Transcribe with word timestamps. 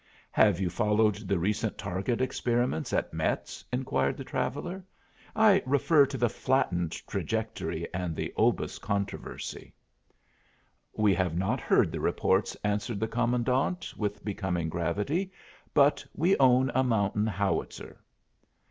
"Have 0.31 0.59
you 0.59 0.71
followed 0.71 1.13
the 1.13 1.37
recent 1.37 1.77
target 1.77 2.21
experiments 2.21 2.91
at 2.91 3.13
Metz?" 3.13 3.63
inquired 3.71 4.17
the 4.17 4.23
traveller. 4.23 4.83
"I 5.35 5.61
refer 5.63 6.07
to 6.07 6.17
the 6.17 6.27
flattened 6.27 6.93
trajectory 7.05 7.87
and 7.93 8.15
the 8.15 8.33
obus 8.35 8.79
controversy." 8.81 9.75
"We 10.91 11.13
have 11.13 11.37
not 11.37 11.61
heard 11.61 11.91
the 11.91 11.99
reports," 11.99 12.57
answered 12.63 12.99
the 12.99 13.07
commandant, 13.07 13.93
with 13.95 14.25
becoming 14.25 14.69
gravity. 14.69 15.31
"But 15.71 16.03
we 16.15 16.35
own 16.39 16.71
a 16.73 16.83
mountain 16.83 17.27
howitzer." 17.27 17.99